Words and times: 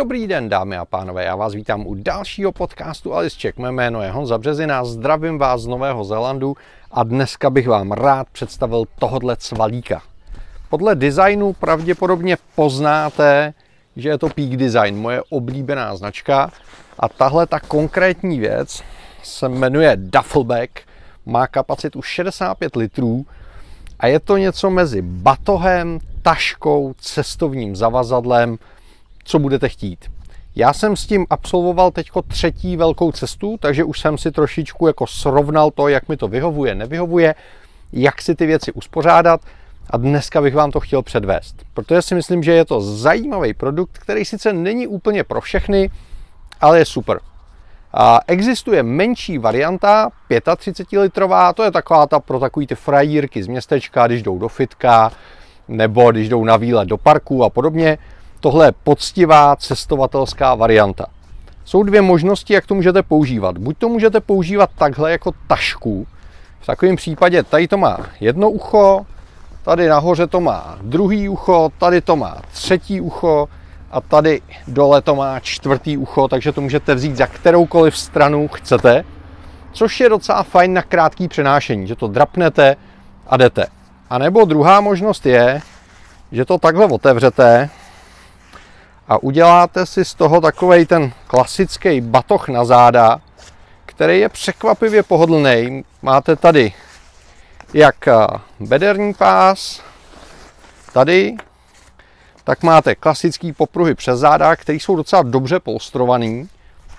Dobrý 0.00 0.26
den, 0.26 0.48
dámy 0.48 0.76
a 0.76 0.84
pánové, 0.84 1.24
já 1.24 1.36
vás 1.36 1.54
vítám 1.54 1.86
u 1.86 1.94
dalšího 1.94 2.52
podcastu 2.52 3.14
Alice 3.14 3.36
Check. 3.40 3.58
Mé 3.58 3.72
jméno 3.72 4.02
je 4.02 4.10
Honza 4.10 4.38
Březina, 4.38 4.84
zdravím 4.84 5.38
vás 5.38 5.62
z 5.62 5.66
Nového 5.66 6.04
Zélandu 6.04 6.56
a 6.90 7.02
dneska 7.02 7.50
bych 7.50 7.68
vám 7.68 7.92
rád 7.92 8.26
představil 8.32 8.84
tohodle 8.98 9.36
cvalíka. 9.36 10.02
Podle 10.68 10.94
designu 10.94 11.52
pravděpodobně 11.52 12.36
poznáte, 12.54 13.54
že 13.96 14.08
je 14.08 14.18
to 14.18 14.28
Peak 14.28 14.56
Design, 14.56 14.96
moje 14.96 15.22
oblíbená 15.30 15.96
značka 15.96 16.50
a 16.98 17.08
tahle 17.08 17.46
ta 17.46 17.60
konkrétní 17.60 18.38
věc 18.40 18.82
se 19.22 19.48
jmenuje 19.48 19.92
Duffelbag, 19.96 20.70
má 21.26 21.46
kapacitu 21.46 22.02
65 22.02 22.76
litrů 22.76 23.26
a 23.98 24.06
je 24.06 24.20
to 24.20 24.36
něco 24.36 24.70
mezi 24.70 25.02
batohem, 25.02 25.98
taškou, 26.22 26.94
cestovním 27.00 27.76
zavazadlem, 27.76 28.58
co 29.24 29.38
budete 29.38 29.68
chtít. 29.68 30.10
Já 30.56 30.72
jsem 30.72 30.96
s 30.96 31.06
tím 31.06 31.26
absolvoval 31.30 31.90
teď 31.90 32.10
třetí 32.28 32.76
velkou 32.76 33.12
cestu, 33.12 33.56
takže 33.60 33.84
už 33.84 34.00
jsem 34.00 34.18
si 34.18 34.32
trošičku 34.32 34.86
jako 34.86 35.06
srovnal 35.06 35.70
to, 35.70 35.88
jak 35.88 36.08
mi 36.08 36.16
to 36.16 36.28
vyhovuje, 36.28 36.74
nevyhovuje, 36.74 37.34
jak 37.92 38.22
si 38.22 38.34
ty 38.34 38.46
věci 38.46 38.72
uspořádat 38.72 39.40
a 39.90 39.96
dneska 39.96 40.42
bych 40.42 40.54
vám 40.54 40.70
to 40.70 40.80
chtěl 40.80 41.02
předvést. 41.02 41.56
Protože 41.74 42.02
si 42.02 42.14
myslím, 42.14 42.42
že 42.42 42.52
je 42.52 42.64
to 42.64 42.80
zajímavý 42.80 43.54
produkt, 43.54 43.98
který 43.98 44.24
sice 44.24 44.52
není 44.52 44.86
úplně 44.86 45.24
pro 45.24 45.40
všechny, 45.40 45.90
ale 46.60 46.78
je 46.78 46.84
super. 46.84 47.20
A 47.92 48.20
existuje 48.26 48.82
menší 48.82 49.38
varianta, 49.38 50.10
35 50.56 51.00
litrová, 51.00 51.52
to 51.52 51.62
je 51.62 51.70
taková 51.70 52.06
ta 52.06 52.20
pro 52.20 52.40
takový 52.40 52.66
ty 52.66 52.74
frajírky 52.74 53.42
z 53.42 53.46
městečka, 53.46 54.06
když 54.06 54.22
jdou 54.22 54.38
do 54.38 54.48
fitka, 54.48 55.12
nebo 55.68 56.10
když 56.10 56.28
jdou 56.28 56.44
na 56.44 56.56
výlet 56.56 56.88
do 56.88 56.96
parku 56.96 57.44
a 57.44 57.50
podobně. 57.50 57.98
Tohle 58.40 58.66
je 58.66 58.72
poctivá 58.84 59.56
cestovatelská 59.56 60.54
varianta. 60.54 61.06
Jsou 61.64 61.82
dvě 61.82 62.02
možnosti, 62.02 62.52
jak 62.52 62.66
to 62.66 62.74
můžete 62.74 63.02
používat. 63.02 63.58
Buď 63.58 63.78
to 63.78 63.88
můžete 63.88 64.20
používat 64.20 64.70
takhle 64.78 65.12
jako 65.12 65.32
tašku, 65.46 66.06
v 66.60 66.66
takovém 66.66 66.96
případě 66.96 67.42
tady 67.42 67.68
to 67.68 67.78
má 67.78 67.98
jedno 68.20 68.50
ucho, 68.50 69.06
tady 69.62 69.88
nahoře 69.88 70.26
to 70.26 70.40
má 70.40 70.78
druhý 70.82 71.28
ucho, 71.28 71.72
tady 71.78 72.00
to 72.00 72.16
má 72.16 72.36
třetí 72.52 73.00
ucho 73.00 73.48
a 73.90 74.00
tady 74.00 74.42
dole 74.68 75.02
to 75.02 75.14
má 75.14 75.40
čtvrtý 75.40 75.96
ucho, 75.96 76.28
takže 76.28 76.52
to 76.52 76.60
můžete 76.60 76.94
vzít 76.94 77.16
za 77.16 77.26
kteroukoliv 77.26 77.98
stranu 77.98 78.48
chcete, 78.48 79.04
což 79.72 80.00
je 80.00 80.08
docela 80.08 80.42
fajn 80.42 80.74
na 80.74 80.82
krátký 80.82 81.28
přenášení, 81.28 81.86
že 81.86 81.96
to 81.96 82.08
drapnete 82.08 82.76
a 83.26 83.36
jdete. 83.36 83.66
A 84.10 84.18
nebo 84.18 84.44
druhá 84.44 84.80
možnost 84.80 85.26
je, 85.26 85.60
že 86.32 86.44
to 86.44 86.58
takhle 86.58 86.86
otevřete 86.86 87.70
a 89.10 89.22
uděláte 89.22 89.86
si 89.86 90.04
z 90.04 90.14
toho 90.14 90.40
takový 90.40 90.86
ten 90.86 91.12
klasický 91.26 92.00
batoh 92.00 92.48
na 92.48 92.64
záda, 92.64 93.20
který 93.86 94.20
je 94.20 94.28
překvapivě 94.28 95.02
pohodlný. 95.02 95.84
Máte 96.02 96.36
tady 96.36 96.72
jak 97.74 98.08
eh, 98.08 98.26
bederní 98.60 99.14
pás, 99.14 99.82
tady, 100.92 101.36
tak 102.44 102.62
máte 102.62 102.94
klasický 102.94 103.52
popruhy 103.52 103.94
přes 103.94 104.20
záda, 104.20 104.56
které 104.56 104.76
jsou 104.76 104.96
docela 104.96 105.22
dobře 105.22 105.60
polstrovaný. 105.60 106.48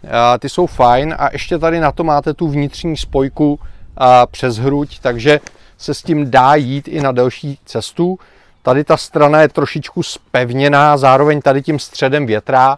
Eh, 0.03 0.39
ty 0.39 0.49
jsou 0.49 0.67
fajn 0.67 1.15
a 1.17 1.29
ještě 1.31 1.57
tady 1.57 1.79
na 1.79 1.91
to 1.91 2.03
máte 2.03 2.33
tu 2.33 2.47
vnitřní 2.47 2.97
spojku 2.97 3.59
eh, 3.61 4.05
přes 4.31 4.57
hruď, 4.57 4.99
takže 4.99 5.39
se 5.77 5.93
s 5.93 6.03
tím 6.03 6.31
dá 6.31 6.55
jít 6.55 6.87
i 6.87 7.01
na 7.01 7.11
delší 7.11 7.59
cestu. 7.65 8.19
Tady 8.61 8.83
ta 8.83 8.97
strana 8.97 9.41
je 9.41 9.49
trošičku 9.49 10.03
spevněná, 10.03 10.97
zároveň 10.97 11.41
tady 11.41 11.61
tím 11.61 11.79
středem 11.79 12.25
větrá, 12.25 12.77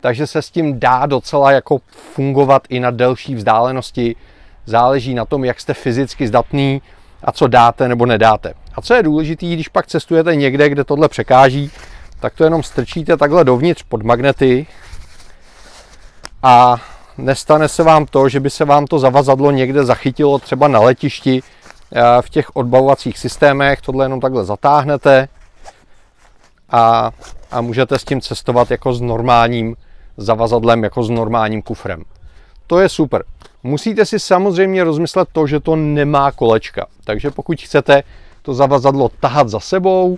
takže 0.00 0.26
se 0.26 0.42
s 0.42 0.50
tím 0.50 0.80
dá 0.80 1.06
docela 1.06 1.52
jako 1.52 1.78
fungovat 2.12 2.62
i 2.68 2.80
na 2.80 2.90
delší 2.90 3.34
vzdálenosti. 3.34 4.16
Záleží 4.66 5.14
na 5.14 5.24
tom, 5.24 5.44
jak 5.44 5.60
jste 5.60 5.74
fyzicky 5.74 6.28
zdatný 6.28 6.82
a 7.22 7.32
co 7.32 7.46
dáte 7.46 7.88
nebo 7.88 8.06
nedáte. 8.06 8.54
A 8.74 8.80
co 8.80 8.94
je 8.94 9.02
důležité, 9.02 9.46
když 9.46 9.68
pak 9.68 9.86
cestujete 9.86 10.36
někde, 10.36 10.68
kde 10.68 10.84
tohle 10.84 11.08
překáží, 11.08 11.70
tak 12.20 12.34
to 12.34 12.44
jenom 12.44 12.62
strčíte 12.62 13.16
takhle 13.16 13.44
dovnitř 13.44 13.82
pod 13.82 14.02
magnety 14.02 14.66
a 16.42 16.76
nestane 17.18 17.68
se 17.68 17.82
vám 17.82 18.06
to, 18.06 18.28
že 18.28 18.40
by 18.40 18.50
se 18.50 18.64
vám 18.64 18.86
to 18.86 18.98
zavazadlo 18.98 19.50
někde 19.50 19.84
zachytilo 19.84 20.38
třeba 20.38 20.68
na 20.68 20.80
letišti, 20.80 21.42
v 22.20 22.30
těch 22.30 22.56
odbavovacích 22.56 23.18
systémech. 23.18 23.80
Tohle 23.80 24.04
jenom 24.04 24.20
takhle 24.20 24.44
zatáhnete 24.44 25.28
a, 26.70 27.10
a 27.50 27.60
můžete 27.60 27.98
s 27.98 28.04
tím 28.04 28.20
cestovat 28.20 28.70
jako 28.70 28.94
s 28.94 29.00
normálním 29.00 29.76
zavazadlem, 30.16 30.84
jako 30.84 31.02
s 31.02 31.10
normálním 31.10 31.62
kufrem. 31.62 32.02
To 32.66 32.80
je 32.80 32.88
super. 32.88 33.24
Musíte 33.62 34.06
si 34.06 34.18
samozřejmě 34.20 34.84
rozmyslet 34.84 35.28
to, 35.32 35.46
že 35.46 35.60
to 35.60 35.76
nemá 35.76 36.32
kolečka. 36.32 36.86
Takže 37.04 37.30
pokud 37.30 37.60
chcete 37.60 38.02
to 38.42 38.54
zavazadlo 38.54 39.10
tahat 39.20 39.48
za 39.48 39.60
sebou, 39.60 40.16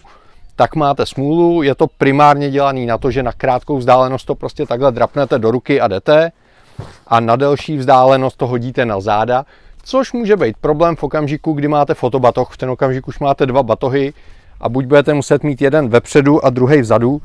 tak 0.56 0.76
máte 0.76 1.06
smůlu. 1.06 1.62
Je 1.62 1.74
to 1.74 1.86
primárně 1.86 2.50
dělaný 2.50 2.86
na 2.86 2.98
to, 2.98 3.10
že 3.10 3.22
na 3.22 3.32
krátkou 3.32 3.76
vzdálenost 3.76 4.24
to 4.24 4.34
prostě 4.34 4.66
takhle 4.66 4.92
drapnete 4.92 5.38
do 5.38 5.50
ruky 5.50 5.80
a 5.80 5.88
jdete 5.88 6.32
a 7.06 7.20
na 7.20 7.36
delší 7.36 7.76
vzdálenost 7.76 8.36
to 8.36 8.46
hodíte 8.46 8.84
na 8.84 9.00
záda 9.00 9.44
což 9.82 10.12
může 10.12 10.36
být 10.36 10.56
problém 10.60 10.96
v 10.96 11.02
okamžiku, 11.02 11.52
kdy 11.52 11.68
máte 11.68 11.94
fotobatoh. 11.94 12.50
V 12.50 12.56
ten 12.56 12.70
okamžik 12.70 13.08
už 13.08 13.18
máte 13.18 13.46
dva 13.46 13.62
batohy 13.62 14.12
a 14.60 14.68
buď 14.68 14.84
budete 14.84 15.14
muset 15.14 15.42
mít 15.42 15.62
jeden 15.62 15.88
vepředu 15.88 16.44
a 16.44 16.50
druhý 16.50 16.80
vzadu. 16.80 17.22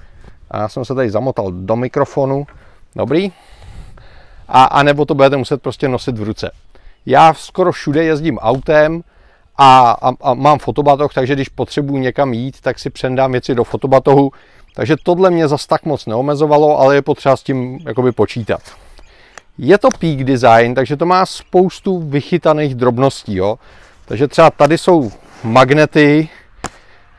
A 0.52 0.58
já 0.58 0.70
jsem 0.70 0.86
se 0.86 0.96
tady 0.96 1.10
zamotal 1.10 1.52
do 1.52 1.76
mikrofonu. 1.76 2.48
Dobrý. 2.96 3.32
A, 4.48 4.64
a 4.64 4.84
nebo 4.84 5.06
to 5.06 5.16
budete 5.16 5.38
muset 5.38 5.62
prostě 5.62 5.88
nosit 5.88 6.18
v 6.18 6.24
ruce. 6.24 6.52
Já 7.06 7.34
skoro 7.34 7.72
všude 7.72 8.04
jezdím 8.04 8.38
autem 8.38 9.04
a, 9.58 9.92
a, 9.92 10.12
a 10.22 10.34
mám 10.34 10.60
fotobatoh, 10.60 11.14
takže 11.14 11.36
když 11.36 11.50
potřebuji 11.50 11.98
někam 11.98 12.34
jít, 12.34 12.62
tak 12.62 12.80
si 12.80 12.90
přendám 12.90 13.32
věci 13.32 13.56
do 13.56 13.64
fotobatohu. 13.64 14.32
Takže 14.76 14.96
tohle 15.04 15.32
mě 15.32 15.48
zas 15.48 15.68
tak 15.68 15.86
moc 15.86 16.06
neomezovalo, 16.06 16.80
ale 16.80 16.96
je 16.96 17.02
potřeba 17.02 17.38
s 17.38 17.44
tím 17.44 17.80
jakoby 17.86 18.12
počítat. 18.12 18.62
Je 19.58 19.78
to 19.78 19.90
peak 20.00 20.24
design, 20.24 20.76
takže 20.76 20.98
to 20.98 21.06
má 21.06 21.26
spoustu 21.26 22.00
vychytaných 22.00 22.76
drobností. 22.76 23.36
Jo? 23.36 23.60
Takže 24.06 24.28
třeba 24.28 24.50
tady 24.50 24.78
jsou 24.78 25.12
magnety, 25.44 26.30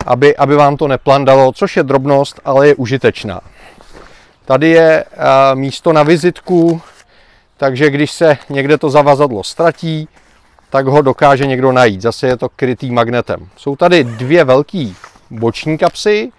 aby, 0.06 0.36
aby 0.36 0.56
vám 0.56 0.76
to 0.76 0.88
neplandalo, 0.88 1.52
což 1.52 1.76
je 1.76 1.82
drobnost, 1.82 2.40
ale 2.44 2.68
je 2.68 2.74
užitečná. 2.74 3.40
Tady 4.44 4.68
je 4.68 5.04
uh, 5.04 5.58
místo 5.58 5.92
na 5.92 6.02
vizitku, 6.02 6.80
takže 7.56 7.90
když 7.90 8.10
se 8.10 8.38
někde 8.48 8.78
to 8.78 8.90
zavazadlo 8.90 9.44
ztratí, 9.44 10.08
tak 10.70 10.86
ho 10.86 11.02
dokáže 11.02 11.46
někdo 11.46 11.72
najít. 11.72 12.02
Zase 12.02 12.26
je 12.26 12.36
to 12.36 12.48
krytý 12.48 12.90
magnetem. 12.90 13.48
Jsou 13.56 13.76
tady 13.76 14.04
dvě 14.04 14.44
velké 14.44 14.88
boční 15.30 15.78
kapsy, 15.78 16.32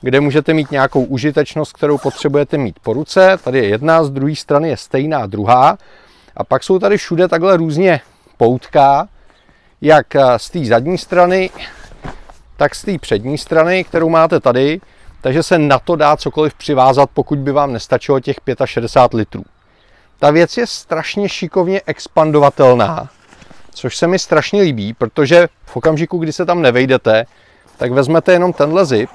kde 0.00 0.20
můžete 0.20 0.54
mít 0.54 0.70
nějakou 0.70 1.04
užitečnost, 1.04 1.72
kterou 1.72 1.98
potřebujete 1.98 2.58
mít 2.58 2.78
po 2.82 2.92
ruce. 2.92 3.38
Tady 3.44 3.58
je 3.58 3.68
jedna, 3.68 4.04
z 4.04 4.10
druhé 4.10 4.36
strany 4.36 4.68
je 4.68 4.76
stejná 4.76 5.26
druhá. 5.26 5.78
A 6.36 6.44
pak 6.44 6.62
jsou 6.62 6.78
tady 6.78 6.96
všude 6.96 7.28
takhle 7.28 7.56
různě 7.56 8.00
poutka, 8.36 9.08
jak 9.80 10.06
z 10.36 10.50
té 10.50 10.64
zadní 10.64 10.98
strany, 10.98 11.50
tak 12.56 12.74
z 12.74 12.82
té 12.82 12.98
přední 12.98 13.38
strany, 13.38 13.84
kterou 13.84 14.08
máte 14.08 14.40
tady, 14.40 14.80
takže 15.20 15.42
se 15.42 15.58
na 15.58 15.78
to 15.78 15.96
dá 15.96 16.16
cokoliv 16.16 16.54
přivázat, 16.54 17.10
pokud 17.14 17.38
by 17.38 17.52
vám 17.52 17.72
nestačilo 17.72 18.20
těch 18.20 18.36
65 18.64 19.18
litrů. 19.18 19.42
Ta 20.18 20.30
věc 20.30 20.56
je 20.56 20.66
strašně 20.66 21.28
šikovně 21.28 21.82
expandovatelná, 21.86 23.08
což 23.74 23.96
se 23.96 24.06
mi 24.06 24.18
strašně 24.18 24.62
líbí, 24.62 24.94
protože 24.94 25.48
v 25.64 25.76
okamžiku, 25.76 26.18
kdy 26.18 26.32
se 26.32 26.44
tam 26.44 26.62
nevejdete, 26.62 27.24
tak 27.76 27.92
vezmete 27.92 28.32
jenom 28.32 28.52
tenhle 28.52 28.86
zip, 28.86 29.10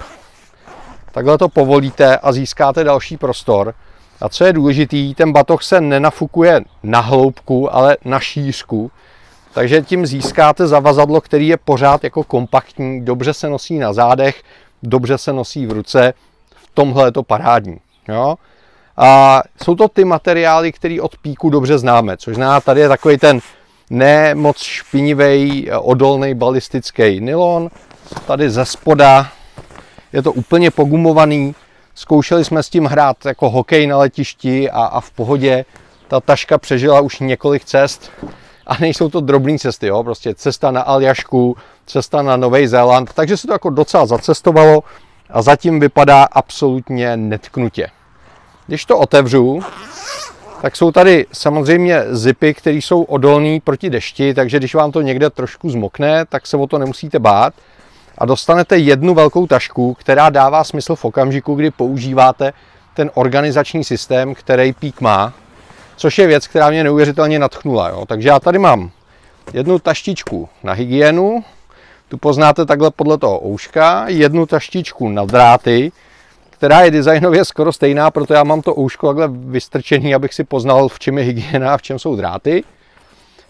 Takhle 1.12 1.38
to 1.38 1.50
povolíte 1.50 2.18
a 2.18 2.32
získáte 2.32 2.84
další 2.84 3.18
prostor. 3.18 3.74
A 4.22 4.30
co 4.30 4.46
je 4.46 4.54
důležitý, 4.54 5.16
ten 5.16 5.32
batoh 5.32 5.64
se 5.64 5.82
nenafukuje 5.82 6.62
na 6.84 7.00
hloubku, 7.00 7.76
ale 7.76 7.98
na 8.06 8.20
šířku. 8.20 8.92
Takže 9.54 9.82
tím 9.82 10.06
získáte 10.06 10.68
zavazadlo, 10.68 11.22
který 11.22 11.48
je 11.48 11.58
pořád 11.58 12.04
jako 12.04 12.24
kompaktní, 12.24 13.06
dobře 13.06 13.34
se 13.34 13.50
nosí 13.50 13.80
na 13.80 13.94
zádech, 13.94 14.44
dobře 14.84 15.18
se 15.18 15.34
nosí 15.34 15.66
v 15.66 15.72
ruce. 15.72 16.14
V 16.56 16.70
tomhle 16.74 17.08
je 17.08 17.12
to 17.12 17.24
parádní. 17.24 17.78
Jo? 18.08 18.36
A 18.98 19.42
jsou 19.64 19.76
to 19.76 19.88
ty 19.88 20.06
materiály, 20.06 20.72
které 20.72 21.02
od 21.02 21.18
píku 21.18 21.50
dobře 21.50 21.78
známe, 21.78 22.18
což 22.18 22.36
zná, 22.36 22.62
tady 22.62 22.82
je 22.82 22.90
takový 22.90 23.18
ten 23.18 23.40
ne 23.90 24.36
moc 24.36 24.58
špinivý, 24.58 25.72
odolný 25.72 26.34
balistický 26.34 27.20
nylon. 27.20 27.70
Tady 28.28 28.50
ze 28.50 28.66
spoda 28.66 29.28
je 30.14 30.22
to 30.22 30.32
úplně 30.32 30.72
pogumovaný. 30.72 31.56
Zkoušeli 31.96 32.46
jsme 32.46 32.64
s 32.64 32.70
tím 32.70 32.86
hrát 32.86 33.26
jako 33.26 33.50
hokej 33.50 33.88
na 33.88 33.98
letišti 33.98 34.70
a, 34.70 34.82
a 34.86 35.02
v 35.02 35.12
pohodě. 35.12 35.66
Ta 36.08 36.20
taška 36.20 36.58
přežila 36.58 37.02
už 37.02 37.20
několik 37.20 37.66
cest 37.66 38.12
a 38.68 38.78
nejsou 38.80 39.10
to 39.10 39.22
drobné 39.22 39.58
cesty, 39.58 39.88
jo? 39.88 40.04
prostě 40.04 40.36
cesta 40.36 40.72
na 40.72 40.82
Aljašku, 40.82 41.58
cesta 41.86 42.22
na 42.22 42.38
Nový 42.38 42.68
Zéland, 42.68 43.14
takže 43.14 43.38
se 43.38 43.48
to 43.48 43.54
jako 43.54 43.70
docela 43.70 44.06
zacestovalo 44.06 44.84
a 45.30 45.42
zatím 45.42 45.80
vypadá 45.80 46.24
absolutně 46.24 47.18
netknutě. 47.18 47.88
Když 48.68 48.86
to 48.86 48.98
otevřu, 48.98 49.60
tak 50.62 50.76
jsou 50.76 50.92
tady 50.92 51.26
samozřejmě 51.34 52.04
zipy, 52.10 52.54
které 52.54 52.78
jsou 52.78 53.04
odolné 53.04 53.60
proti 53.64 53.90
dešti, 53.90 54.34
takže 54.34 54.58
když 54.58 54.76
vám 54.76 54.92
to 54.92 55.02
někde 55.02 55.30
trošku 55.30 55.70
zmokne, 55.70 56.26
tak 56.26 56.48
se 56.48 56.58
o 56.58 56.68
to 56.68 56.78
nemusíte 56.78 57.20
bát. 57.20 57.54
A 58.18 58.26
dostanete 58.26 58.78
jednu 58.78 59.14
velkou 59.14 59.48
tašku, 59.48 59.94
která 59.94 60.30
dává 60.30 60.64
smysl 60.64 60.96
v 60.96 61.06
okamžiku, 61.06 61.56
kdy 61.56 61.72
používáte 61.72 62.54
ten 62.94 63.12
organizační 63.14 63.84
systém, 63.84 64.36
který 64.36 64.74
Pík 64.74 65.02
má, 65.02 65.34
což 65.96 66.18
je 66.18 66.28
věc, 66.28 66.48
která 66.48 66.70
mě 66.70 66.84
neuvěřitelně 66.84 67.40
natchnula. 67.40 67.90
Jo. 67.90 68.06
Takže 68.06 68.30
já 68.30 68.40
tady 68.40 68.60
mám 68.60 68.92
jednu 69.54 69.80
taštičku 69.80 70.50
na 70.64 70.74
hygienu, 70.74 71.44
tu 72.10 72.18
poznáte 72.18 72.66
takhle 72.66 72.92
podle 72.92 73.18
toho 73.18 73.46
ouška, 73.46 74.06
jednu 74.08 74.46
taštičku 74.46 75.10
na 75.10 75.26
dráty, 75.26 75.92
která 76.50 76.82
je 76.82 76.92
designově 76.92 77.46
skoro 77.46 77.74
stejná, 77.74 78.12
proto 78.12 78.34
já 78.34 78.44
mám 78.44 78.62
to 78.62 78.80
ouško 78.80 79.08
takhle 79.08 79.28
vystrčený, 79.28 80.16
abych 80.16 80.34
si 80.34 80.44
poznal, 80.44 80.88
v 80.88 81.00
čem 81.00 81.18
je 81.18 81.24
hygiena 81.24 81.74
a 81.74 81.78
v 81.78 81.82
čem 81.82 82.00
jsou 82.00 82.16
dráty. 82.16 82.64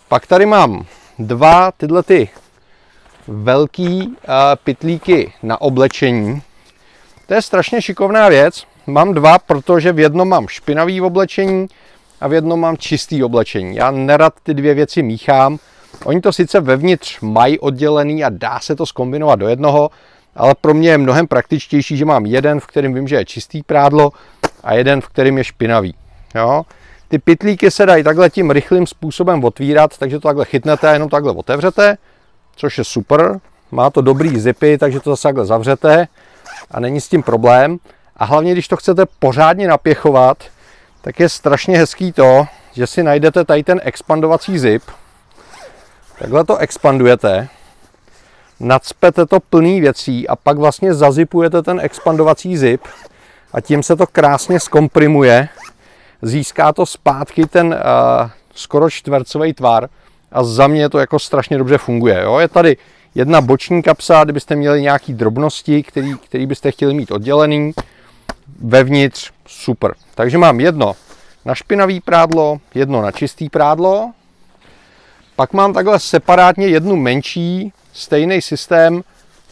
Pak 0.07 0.27
tady 0.27 0.45
mám 0.45 0.85
dva 1.19 1.71
tyhle 1.71 2.03
ty 2.03 2.29
velký 3.31 4.17
pitlíky 4.63 5.33
na 5.43 5.61
oblečení. 5.61 6.41
To 7.27 7.33
je 7.33 7.41
strašně 7.41 7.81
šikovná 7.81 8.29
věc. 8.29 8.63
Mám 8.87 9.13
dva, 9.13 9.39
protože 9.39 9.91
v 9.91 9.99
jednom 9.99 10.29
mám 10.29 10.47
špinavý 10.47 11.01
oblečení 11.01 11.67
a 12.21 12.27
v 12.27 12.33
jednom 12.33 12.59
mám 12.59 12.77
čistý 12.77 13.23
oblečení. 13.23 13.75
Já 13.75 13.91
nerad 13.91 14.33
ty 14.43 14.53
dvě 14.53 14.73
věci 14.73 15.03
míchám. 15.03 15.57
Oni 16.05 16.21
to 16.21 16.33
sice 16.33 16.59
vevnitř 16.59 17.19
mají 17.21 17.59
oddělený 17.59 18.23
a 18.23 18.29
dá 18.29 18.59
se 18.59 18.75
to 18.75 18.85
skombinovat 18.85 19.39
do 19.39 19.47
jednoho, 19.47 19.89
ale 20.35 20.55
pro 20.61 20.73
mě 20.73 20.89
je 20.89 20.97
mnohem 20.97 21.27
praktičtější, 21.27 21.97
že 21.97 22.05
mám 22.05 22.25
jeden, 22.25 22.59
v 22.59 22.67
kterém 22.67 22.93
vím, 22.93 23.07
že 23.07 23.15
je 23.15 23.25
čistý 23.25 23.63
prádlo 23.63 24.11
a 24.63 24.73
jeden, 24.73 25.01
v 25.01 25.07
kterém 25.07 25.37
je 25.37 25.43
špinavý. 25.43 25.95
Jo? 26.35 26.63
Ty 27.07 27.19
pitlíky 27.19 27.71
se 27.71 27.85
dají 27.85 28.03
takhle 28.03 28.29
tím 28.29 28.51
rychlým 28.51 28.87
způsobem 28.87 29.43
otvírat, 29.43 29.97
takže 29.97 30.19
to 30.19 30.27
takhle 30.27 30.45
chytnete 30.45 30.89
a 30.89 30.93
jenom 30.93 31.09
takhle 31.09 31.31
otevřete, 31.31 31.97
což 32.55 32.77
je 32.77 32.83
super. 32.83 33.39
Má 33.71 33.89
to 33.89 34.01
dobrý 34.01 34.39
zipy, 34.39 34.77
takže 34.77 34.99
to 34.99 35.09
zase 35.09 35.23
takhle 35.23 35.45
zavřete 35.45 36.07
a 36.71 36.79
není 36.79 37.01
s 37.01 37.07
tím 37.07 37.23
problém. 37.23 37.77
A 38.17 38.25
hlavně, 38.25 38.51
když 38.51 38.67
to 38.67 38.77
chcete 38.77 39.05
pořádně 39.19 39.67
napěchovat, 39.67 40.43
tak 41.01 41.19
je 41.19 41.29
strašně 41.29 41.77
hezký 41.77 42.11
to, 42.11 42.45
že 42.73 42.87
si 42.87 43.03
najdete 43.03 43.45
tady 43.45 43.63
ten 43.63 43.81
expandovací 43.83 44.59
zip. 44.59 44.83
Takhle 46.19 46.43
to 46.43 46.57
expandujete 46.57 47.49
nadspete 48.61 49.25
to 49.25 49.39
plný 49.39 49.81
věcí 49.81 50.27
a 50.27 50.35
pak 50.35 50.57
vlastně 50.57 50.93
zazipujete 50.93 51.61
ten 51.61 51.79
expandovací 51.79 52.57
zip 52.57 52.81
a 53.53 53.61
tím 53.61 53.83
se 53.83 53.95
to 53.95 54.07
krásně 54.07 54.59
zkomprimuje, 54.59 55.49
získá 56.21 56.73
to 56.73 56.85
zpátky 56.85 57.45
ten 57.45 57.67
uh, 57.67 58.29
skoro 58.55 58.89
čtvercový 58.89 59.53
tvar 59.53 59.89
a 60.31 60.43
za 60.43 60.67
mě 60.67 60.89
to 60.89 60.99
jako 60.99 61.19
strašně 61.19 61.57
dobře 61.57 61.77
funguje. 61.77 62.21
Jo? 62.23 62.39
Je 62.39 62.47
tady 62.47 62.77
jedna 63.15 63.41
boční 63.41 63.83
kapsa, 63.83 64.23
kdybyste 64.23 64.55
měli 64.55 64.81
nějaký 64.81 65.13
drobnosti, 65.13 65.83
který, 65.83 66.13
který 66.25 66.45
byste 66.45 66.71
chtěli 66.71 66.93
mít 66.93 67.11
oddělený, 67.11 67.71
vevnitř 68.61 69.31
super. 69.47 69.93
Takže 70.15 70.37
mám 70.37 70.59
jedno 70.59 70.93
na 71.45 71.55
špinavý 71.55 71.99
prádlo, 71.99 72.57
jedno 72.75 73.01
na 73.01 73.11
čistý 73.11 73.49
prádlo, 73.49 74.11
pak 75.35 75.53
mám 75.53 75.73
takhle 75.73 75.99
separátně 75.99 76.67
jednu 76.67 76.95
menší 76.95 77.73
stejný 77.93 78.41
systém 78.41 79.01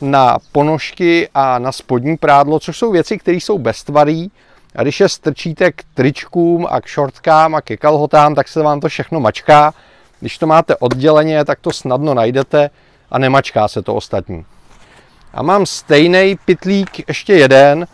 na 0.02 0.38
ponožky 0.52 1.30
a 1.34 1.60
na 1.60 1.72
spodní 1.72 2.18
prádlo, 2.18 2.60
což 2.60 2.78
jsou 2.78 2.92
věci, 2.92 3.18
které 3.18 3.38
jsou 3.38 3.58
beztvarý. 3.58 4.32
A 4.75 4.84
když 4.84 5.00
je 5.00 5.10
strčíte 5.10 5.72
k 5.72 5.84
tričkům 5.94 6.68
a 6.70 6.82
k 6.82 6.86
šortkám 6.86 7.56
a 7.56 7.62
ke 7.62 7.78
kalhotám, 7.78 8.36
tak 8.36 8.48
se 8.48 8.64
vám 8.64 8.80
to 8.80 8.88
všechno 8.88 9.20
mačká. 9.20 9.74
Když 10.19 10.38
to 10.38 10.48
máte 10.48 10.75
odděleně, 10.75 11.45
tak 11.45 11.60
to 11.60 11.71
snadno 11.71 12.13
najdete 12.13 12.69
a 13.12 13.19
nemačká 13.19 13.68
se 13.68 13.81
to 13.81 13.95
ostatní. 13.95 14.45
A 15.33 15.44
mám 15.44 15.66
stejný 15.66 16.38
pitlík, 16.45 17.07
ještě 17.07 17.33
jeden, 17.33 17.88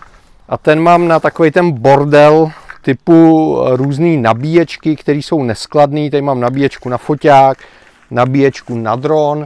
a 0.49 0.57
ten 0.57 0.79
mám 0.79 1.07
na 1.07 1.19
takový 1.19 1.51
ten 1.51 1.71
bordel 1.71 2.51
typu 2.81 3.57
různé 3.69 4.17
nabíječky, 4.17 4.95
které 4.95 5.17
jsou 5.17 5.43
neskladné. 5.43 6.09
Tady 6.09 6.21
mám 6.21 6.39
nabíječku 6.39 6.89
na 6.89 6.97
foťák, 6.97 7.57
nabíječku 8.11 8.77
na 8.77 8.95
dron, 8.95 9.45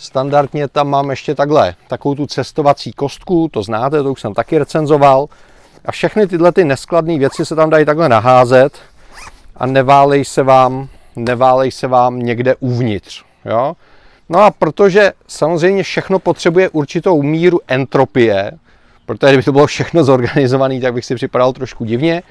Standardně 0.00 0.68
tam 0.68 0.88
mám 0.88 1.10
ještě 1.10 1.34
takhle, 1.34 1.74
takovou 1.88 2.14
tu 2.14 2.26
cestovací 2.26 2.92
kostku, 2.92 3.48
to 3.52 3.62
znáte, 3.62 4.02
to 4.02 4.12
už 4.12 4.20
jsem 4.20 4.34
taky 4.34 4.58
recenzoval. 4.58 5.26
A 5.84 5.92
všechny 5.92 6.26
tyhle 6.26 6.52
ty 6.52 6.64
neskladné 6.64 7.18
věci 7.18 7.46
se 7.46 7.56
tam 7.56 7.70
dají 7.70 7.84
takhle 7.84 8.08
naházet 8.08 8.78
a 9.56 9.66
neválej 9.66 10.24
se 10.24 10.42
vám, 10.42 10.88
neválej 11.18 11.70
se 11.70 11.86
vám 11.86 12.18
někde 12.18 12.56
uvnitř. 12.56 13.24
Jo? 13.44 13.76
No 14.28 14.40
a 14.40 14.50
protože 14.50 15.12
samozřejmě 15.26 15.82
všechno 15.82 16.18
potřebuje 16.18 16.68
určitou 16.68 17.22
míru 17.22 17.60
entropie, 17.68 18.52
protože 19.06 19.32
kdyby 19.32 19.42
to 19.42 19.52
bylo 19.52 19.66
všechno 19.66 20.04
zorganizované, 20.04 20.80
tak 20.80 20.94
bych 20.94 21.04
si 21.04 21.14
připadal 21.14 21.52
trošku 21.52 21.84
divně, 21.84 22.22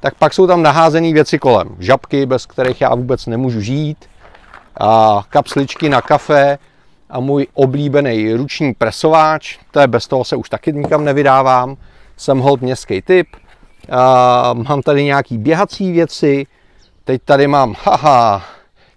tak 0.00 0.14
pak 0.14 0.34
jsou 0.34 0.46
tam 0.46 0.62
naházené 0.62 1.12
věci 1.12 1.38
kolem. 1.38 1.76
Žabky, 1.78 2.26
bez 2.26 2.46
kterých 2.46 2.80
já 2.80 2.94
vůbec 2.94 3.26
nemůžu 3.26 3.60
žít, 3.60 3.98
a 4.80 5.22
kapsličky 5.28 5.88
na 5.88 6.02
kafe, 6.02 6.58
a 7.10 7.20
můj 7.20 7.46
oblíbený 7.54 8.34
ruční 8.34 8.74
presováč, 8.74 9.58
to 9.70 9.80
je 9.80 9.86
bez 9.86 10.06
toho 10.06 10.24
se 10.24 10.36
už 10.36 10.48
taky 10.48 10.72
nikam 10.72 11.04
nevydávám, 11.04 11.76
jsem 12.16 12.38
hold 12.38 12.62
městský 12.62 13.02
typ, 13.02 13.26
a 13.90 14.52
mám 14.52 14.82
tady 14.82 15.04
nějaký 15.04 15.38
běhací 15.38 15.92
věci, 15.92 16.46
teď 17.12 17.22
tady 17.24 17.46
mám, 17.46 17.74
haha, 17.82 18.44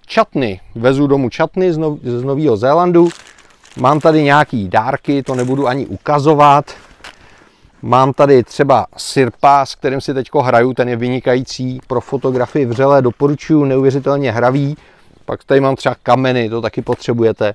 čatny, 0.06 0.62
vezu 0.76 1.08
domů 1.08 1.30
čatny 1.30 1.74
z, 1.74 1.78
Nov- 1.78 2.00
z 2.04 2.24
Nového 2.24 2.58
Zélandu, 2.58 3.10
mám 3.78 4.00
tady 4.00 4.24
nějaký 4.24 4.68
dárky, 4.68 5.24
to 5.24 5.36
nebudu 5.36 5.68
ani 5.68 5.86
ukazovat, 5.86 6.76
Mám 7.82 8.14
tady 8.14 8.44
třeba 8.44 8.86
Sirpa, 8.98 9.66
s 9.66 9.76
kterým 9.76 10.02
si 10.02 10.14
teď 10.14 10.28
hraju, 10.42 10.74
ten 10.74 10.90
je 10.90 10.96
vynikající 10.96 11.80
pro 11.88 12.02
fotografii 12.02 12.66
vřele, 12.66 13.02
doporučuji, 13.02 13.66
neuvěřitelně 13.66 14.32
hravý. 14.32 14.78
Pak 15.26 15.44
tady 15.44 15.62
mám 15.62 15.76
třeba 15.76 15.96
kameny, 16.04 16.50
to 16.50 16.62
taky 16.62 16.82
potřebujete. 16.82 17.54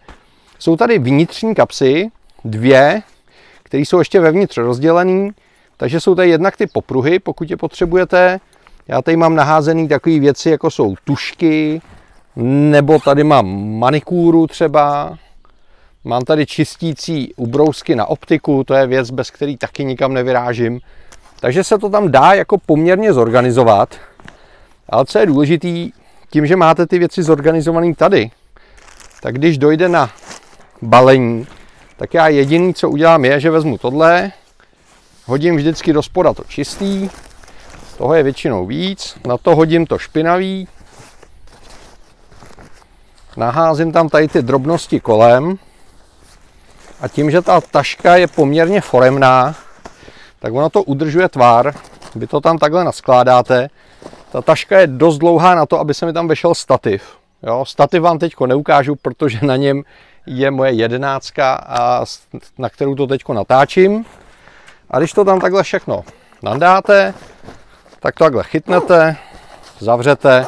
Jsou 0.58 0.76
tady 0.76 0.98
vnitřní 0.98 1.54
kapsy, 1.54 2.10
dvě, 2.44 3.02
které 3.62 3.81
jsou 3.81 3.98
ještě 3.98 4.20
vevnitř 4.20 4.56
rozdělené, 4.56 5.31
takže 5.76 6.00
jsou 6.00 6.14
tady 6.14 6.29
jednak 6.29 6.56
ty 6.56 6.67
popruhy, 6.67 7.19
pokud 7.19 7.50
je 7.50 7.56
potřebujete. 7.56 8.40
Já 8.91 9.03
tady 9.03 9.17
mám 9.17 9.35
naházený 9.35 9.89
takové 9.89 10.19
věci, 10.19 10.51
jako 10.51 10.70
jsou 10.70 10.94
tušky, 11.05 11.82
nebo 12.70 12.99
tady 12.99 13.25
mám 13.25 13.79
manikúru 13.79 14.47
třeba. 14.47 15.17
Mám 16.05 16.23
tady 16.23 16.47
čistící 16.47 17.35
ubrousky 17.37 17.97
na 17.97 18.06
optiku, 18.06 18.65
to 18.65 18.75
je 18.75 18.87
věc, 18.87 19.11
bez 19.11 19.31
který 19.31 19.56
taky 19.56 19.85
nikam 19.85 20.15
nevyrážím. 20.15 20.81
Takže 21.41 21.65
se 21.65 21.79
to 21.79 21.91
tam 21.91 22.11
dá 22.11 22.32
jako 22.32 22.59
poměrně 22.59 23.13
zorganizovat. 23.13 23.94
Ale 24.89 25.05
co 25.05 25.19
je 25.19 25.27
důležitý, 25.27 25.91
tím, 26.31 26.47
že 26.47 26.56
máte 26.56 26.87
ty 26.87 26.99
věci 26.99 27.23
zorganizované 27.23 27.94
tady, 27.94 28.31
tak 29.23 29.35
když 29.35 29.59
dojde 29.59 29.89
na 29.89 30.11
balení, 30.82 31.47
tak 31.97 32.15
já 32.15 32.29
jediný, 32.29 32.75
co 32.75 32.91
udělám, 32.91 33.25
je, 33.25 33.41
že 33.41 33.51
vezmu 33.51 33.79
tohle, 33.79 34.32
hodím 35.27 35.56
vždycky 35.56 35.93
do 35.93 36.03
spoda 36.03 36.35
to 36.35 36.44
čistý, 36.49 37.11
toho 38.00 38.14
je 38.14 38.22
většinou 38.22 38.66
víc, 38.66 39.16
na 39.26 39.38
to 39.38 39.56
hodím 39.56 39.86
to 39.86 39.98
špinavý, 39.98 40.69
naházím 43.36 43.92
tam 43.92 44.08
tady 44.08 44.28
ty 44.28 44.42
drobnosti 44.42 45.00
kolem 45.00 45.58
a 47.00 47.08
tím, 47.08 47.30
že 47.30 47.42
ta 47.42 47.60
taška 47.60 48.16
je 48.16 48.26
poměrně 48.26 48.80
foremná, 48.80 49.54
tak 50.38 50.52
ono 50.52 50.70
to 50.70 50.82
udržuje 50.82 51.28
tvar, 51.28 51.74
vy 52.14 52.26
to 52.26 52.40
tam 52.40 52.58
takhle 52.58 52.84
naskládáte, 52.84 53.69
ta 54.32 54.42
taška 54.42 54.80
je 54.80 54.86
dost 54.86 55.19
dlouhá 55.19 55.54
na 55.54 55.66
to, 55.66 55.80
aby 55.80 55.94
se 55.94 56.06
mi 56.06 56.12
tam 56.12 56.28
vešel 56.28 56.54
stativ. 56.54 57.02
Jo, 57.42 57.64
stativ 57.64 58.02
vám 58.02 58.19
teď 58.19 58.34
neukážu, 58.46 58.96
protože 58.96 59.38
na 59.42 59.56
něm 59.56 59.82
je 60.26 60.50
moje 60.50 60.72
jedenáctka, 60.72 61.54
a 61.54 62.04
na 62.58 62.69
kterou 62.69 62.94
to 62.94 63.06
teď 63.06 63.28
natáčím. 63.28 64.04
A 64.90 64.98
když 64.98 65.12
to 65.12 65.24
tam 65.24 65.40
takhle 65.40 65.62
všechno 65.62 66.04
nadáte, 66.42 67.14
tak 68.00 68.14
to 68.14 68.24
takhle 68.24 68.44
chytnete, 68.44 69.16
zavřete 69.78 70.46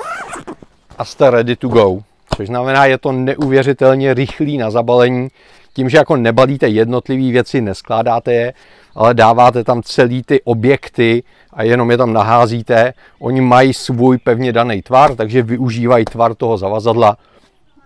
a 0.98 1.04
jste 1.04 1.30
ready 1.30 1.56
to 1.56 1.68
go. 1.68 1.98
Což 2.36 2.46
znamená, 2.46 2.86
je 2.86 2.98
to 2.98 3.12
neuvěřitelně 3.12 4.14
rychlý 4.14 4.58
na 4.58 4.70
zabalení, 4.70 5.28
tím, 5.74 5.88
že 5.88 5.96
jako 5.96 6.16
nebalíte 6.16 6.68
jednotlivé 6.68 7.32
věci, 7.32 7.60
neskládáte 7.60 8.32
je, 8.32 8.52
ale 8.94 9.14
dáváte 9.14 9.64
tam 9.64 9.82
celý 9.82 10.22
ty 10.22 10.42
objekty 10.42 11.22
a 11.52 11.62
jenom 11.62 11.90
je 11.90 11.96
tam 11.96 12.12
naházíte. 12.12 12.92
Oni 13.18 13.40
mají 13.40 13.74
svůj 13.74 14.18
pevně 14.18 14.52
daný 14.52 14.82
tvar, 14.82 15.14
takže 15.14 15.42
využívají 15.42 16.04
tvar 16.04 16.34
toho 16.34 16.58
zavazadla 16.58 17.16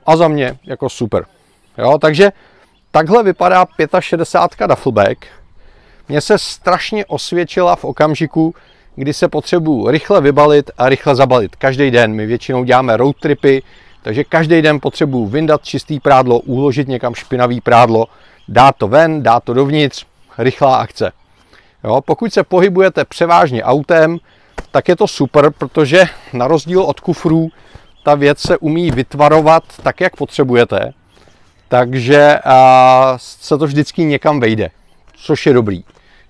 a 0.06 0.16
za 0.16 0.28
mě 0.28 0.58
jako 0.64 0.88
super. 0.88 1.24
Jo, 1.78 1.98
takže 1.98 2.32
takhle 2.90 3.22
vypadá 3.22 3.66
65 4.00 4.66
Duffelback. 4.66 5.26
Mně 6.08 6.20
se 6.20 6.38
strašně 6.38 7.06
osvědčila 7.06 7.76
v 7.76 7.84
okamžiku, 7.84 8.54
kdy 8.96 9.12
se 9.12 9.28
potřebuju 9.28 9.90
rychle 9.90 10.20
vybalit 10.20 10.70
a 10.78 10.88
rychle 10.88 11.14
zabalit. 11.14 11.56
Každý 11.56 11.90
den 11.90 12.12
my 12.12 12.26
většinou 12.26 12.64
děláme 12.64 12.96
road 12.96 13.16
tripy, 13.20 13.62
takže 14.02 14.24
každý 14.24 14.62
den 14.62 14.80
potřebuju 14.80 15.26
vyndat 15.26 15.64
čistý 15.64 16.00
prádlo, 16.00 16.38
uložit 16.38 16.88
někam 16.88 17.14
špinavý 17.14 17.60
prádlo, 17.60 18.06
dát 18.48 18.76
to 18.76 18.88
ven, 18.88 19.22
dát 19.22 19.44
to 19.44 19.54
dovnitř, 19.54 20.04
rychlá 20.38 20.76
akce. 20.76 21.12
Jo, 21.84 22.00
pokud 22.00 22.32
se 22.32 22.44
pohybujete 22.44 23.04
převážně 23.04 23.64
autem, 23.64 24.18
tak 24.70 24.88
je 24.88 24.96
to 24.96 25.08
super, 25.08 25.50
protože 25.58 26.04
na 26.32 26.48
rozdíl 26.48 26.82
od 26.82 27.00
kufrů 27.00 27.48
ta 28.04 28.14
věc 28.14 28.38
se 28.38 28.58
umí 28.58 28.90
vytvarovat 28.90 29.64
tak, 29.82 30.00
jak 30.00 30.16
potřebujete, 30.16 30.92
takže 31.68 32.38
se 33.16 33.58
to 33.58 33.66
vždycky 33.66 34.04
někam 34.04 34.40
vejde, 34.40 34.70
což 35.14 35.46
je 35.46 35.52
dobrý. 35.52 35.84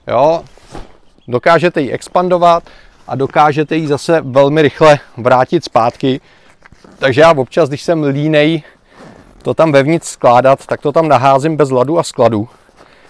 Jo? 0.07 0.43
Dokážete 1.29 1.81
ji 1.81 1.93
expandovat 1.93 2.63
a 3.09 3.17
dokážete 3.17 3.77
ji 3.77 3.87
zase 3.87 4.21
velmi 4.21 4.63
rychle 4.63 4.99
vrátit 5.17 5.65
zpátky. 5.65 6.21
Takže 6.99 7.21
já 7.21 7.33
občas, 7.33 7.69
když 7.69 7.83
jsem 7.83 8.03
línej 8.03 8.63
to 9.43 9.55
tam 9.55 9.73
vevnitř 9.73 10.07
skládat, 10.07 10.67
tak 10.67 10.81
to 10.81 10.93
tam 10.93 11.09
naházím 11.09 11.57
bez 11.57 11.71
ladu 11.71 11.99
a 11.99 12.03
skladu. 12.03 12.49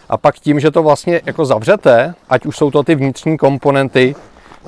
A 0.08 0.16
pak 0.16 0.34
tím, 0.34 0.60
že 0.60 0.70
to 0.70 0.82
vlastně 0.82 1.20
jako 1.26 1.44
zavřete, 1.44 2.14
ať 2.28 2.46
už 2.46 2.56
jsou 2.56 2.70
to 2.70 2.82
ty 2.82 2.94
vnitřní 2.94 3.38
komponenty, 3.38 4.14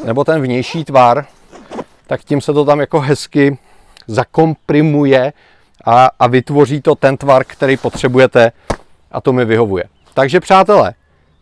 nebo 0.04 0.24
ten 0.24 0.42
vnější 0.42 0.84
tvar, 0.84 1.26
tak 2.06 2.20
tím 2.20 2.40
se 2.40 2.52
to 2.52 2.64
tam 2.64 2.80
jako 2.80 3.00
hezky 3.00 3.58
zakomprimuje 4.06 5.32
a, 5.84 6.10
a 6.18 6.26
vytvoří 6.26 6.80
to 6.80 6.94
ten 6.94 7.16
tvar, 7.16 7.44
který 7.44 7.76
potřebujete 7.76 8.52
a 9.12 9.20
to 9.20 9.32
mi 9.32 9.44
vyhovuje. 9.44 9.84
Takže 10.14 10.40
přátelé, 10.40 10.94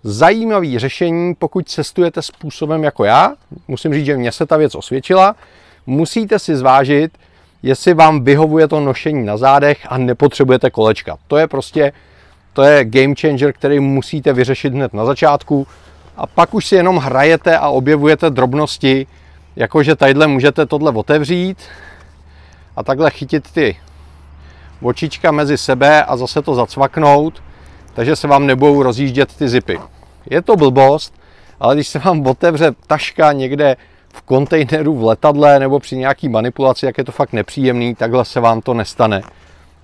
zajímavý 0.06 0.78
řešení, 0.78 1.34
pokud 1.34 1.68
cestujete 1.68 2.22
způsobem 2.22 2.84
jako 2.84 3.04
já, 3.04 3.34
musím 3.68 3.94
říct, 3.94 4.06
že 4.06 4.16
mě 4.16 4.32
se 4.32 4.46
ta 4.46 4.56
věc 4.56 4.74
osvědčila, 4.74 5.36
musíte 5.86 6.38
si 6.38 6.56
zvážit, 6.56 7.18
jestli 7.62 7.94
vám 7.94 8.24
vyhovuje 8.24 8.68
to 8.68 8.80
nošení 8.80 9.26
na 9.26 9.36
zádech 9.36 9.78
a 9.88 9.98
nepotřebujete 9.98 10.70
kolečka. 10.70 11.16
To 11.26 11.36
je 11.36 11.48
prostě, 11.48 11.92
to 12.52 12.62
je 12.62 12.84
game 12.84 13.14
changer, 13.20 13.52
který 13.52 13.80
musíte 13.80 14.32
vyřešit 14.32 14.72
hned 14.72 14.94
na 14.94 15.04
začátku 15.04 15.66
a 16.16 16.26
pak 16.26 16.54
už 16.54 16.66
si 16.66 16.74
jenom 16.74 16.96
hrajete 16.96 17.58
a 17.58 17.68
objevujete 17.68 18.30
drobnosti, 18.30 19.06
jakože 19.56 19.96
tadyhle 19.96 20.26
můžete 20.26 20.66
tohle 20.66 20.90
otevřít 20.90 21.58
a 22.76 22.82
takhle 22.82 23.10
chytit 23.10 23.50
ty 23.50 23.76
očička 24.82 25.32
mezi 25.32 25.58
sebe 25.58 26.04
a 26.04 26.16
zase 26.16 26.42
to 26.42 26.54
zacvaknout, 26.54 27.42
takže 27.94 28.16
se 28.16 28.28
vám 28.28 28.46
nebudou 28.46 28.82
rozjíždět 28.82 29.36
ty 29.36 29.48
zipy. 29.48 29.78
Je 30.30 30.42
to 30.42 30.56
blbost, 30.56 31.14
ale 31.60 31.74
když 31.74 31.88
se 31.88 31.98
vám 31.98 32.26
otevře 32.26 32.72
taška 32.86 33.32
někde 33.32 33.76
v 34.08 34.22
kontejneru 34.22 34.94
v 34.94 35.04
letadle 35.04 35.58
nebo 35.58 35.80
při 35.80 35.96
nějaký 35.96 36.28
manipulaci, 36.28 36.86
jak 36.86 36.98
je 36.98 37.04
to 37.04 37.12
fakt 37.12 37.32
nepříjemný, 37.32 37.94
takhle 37.94 38.24
se 38.24 38.40
vám 38.40 38.60
to 38.60 38.74
nestane. 38.74 39.22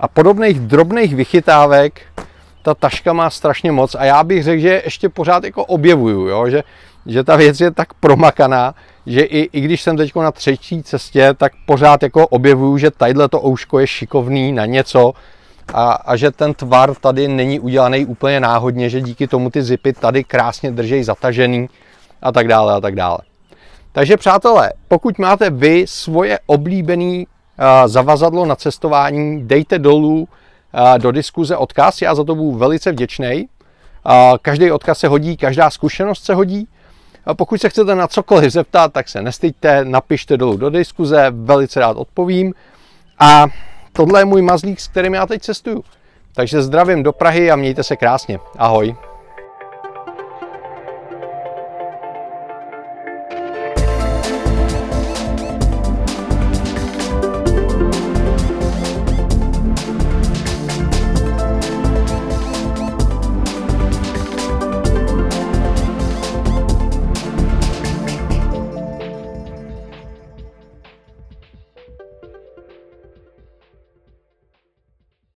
A 0.01 0.09
podobných 0.09 0.61
drobných 0.61 1.15
vychytávek 1.15 2.01
ta 2.63 2.75
taška 2.75 3.13
má 3.13 3.31
strašně 3.31 3.73
moc 3.73 3.95
a 3.95 4.05
já 4.05 4.25
bych 4.25 4.43
řekl, 4.43 4.61
že 4.61 4.83
ještě 4.85 5.09
pořád 5.09 5.45
jako 5.45 5.65
objevuju, 5.65 6.29
jo? 6.29 6.49
Že, 6.49 6.63
že 7.07 7.25
ta 7.25 7.37
věc 7.37 7.61
je 7.61 7.71
tak 7.71 7.95
promakaná, 7.95 8.75
že 9.07 9.21
i, 9.21 9.49
i 9.53 9.61
když 9.61 9.83
jsem 9.83 9.97
teď 9.97 10.15
na 10.15 10.33
třetí 10.33 10.83
cestě, 10.83 11.35
tak 11.37 11.53
pořád 11.67 12.03
jako 12.03 12.27
objevuju, 12.27 12.79
že 12.79 12.91
tadyhle 12.91 13.29
to 13.29 13.47
ouško 13.47 13.79
je 13.79 13.87
šikovný 13.87 14.53
na 14.53 14.67
něco 14.67 15.13
a, 15.75 15.93
a 15.93 16.17
že 16.17 16.31
ten 16.31 16.55
tvar 16.55 16.95
tady 16.95 17.29
není 17.29 17.61
udělaný 17.61 18.07
úplně 18.07 18.41
náhodně, 18.41 18.91
že 18.91 19.01
díky 19.01 19.27
tomu 19.27 19.51
ty 19.51 19.63
zipy 19.63 19.93
tady 19.93 20.25
krásně 20.25 20.71
drží 20.71 21.05
zatažený 21.05 21.69
a 22.23 22.33
tak 22.33 22.49
dále 22.49 22.75
a 22.75 22.81
tak 22.81 22.95
dále. 22.95 23.19
Takže 23.93 24.17
přátelé, 24.17 24.73
pokud 24.89 25.19
máte 25.19 25.51
vy 25.51 25.85
svoje 25.89 26.39
oblíbené 26.47 27.25
zavazadlo 27.87 28.47
na 28.47 28.57
cestování, 28.57 29.43
dejte 29.43 29.79
dolů 29.79 30.29
do 30.99 31.13
diskuze 31.13 31.57
odkaz, 31.57 32.03
já 32.03 32.15
za 32.15 32.25
to 32.25 32.35
budu 32.35 32.59
velice 32.59 32.93
vděčný. 32.93 33.49
Každý 34.43 34.71
odkaz 34.71 34.99
se 34.99 35.09
hodí, 35.09 35.37
každá 35.37 35.71
zkušenost 35.71 36.25
se 36.25 36.35
hodí. 36.35 36.69
Pokud 37.37 37.61
se 37.61 37.69
chcete 37.69 37.95
na 37.95 38.09
cokoliv 38.09 38.53
zeptat, 38.53 38.93
tak 38.93 39.09
se 39.09 39.23
nestyďte, 39.23 39.85
napište 39.85 40.37
dolů 40.37 40.57
do 40.57 40.71
diskuze, 40.71 41.27
velice 41.31 41.81
rád 41.81 41.97
odpovím. 41.97 42.55
A 43.19 43.47
tohle 43.93 44.21
je 44.21 44.25
můj 44.25 44.43
mazlík, 44.43 44.81
s 44.81 44.89
kterým 44.89 45.15
já 45.15 45.27
teď 45.27 45.43
cestuju. 45.43 45.85
Takže 46.35 46.63
zdravím 46.63 47.03
do 47.03 47.13
Prahy 47.13 47.51
a 47.51 47.57
mějte 47.57 47.83
se 47.83 47.97
krásně. 47.97 48.39
Ahoj. 48.59 48.97